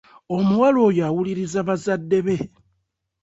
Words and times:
Omuwala 0.37 0.79
oyo 0.87 1.01
awuliriza 1.09 1.59
bazadde 1.67 2.19
be. 2.25 2.37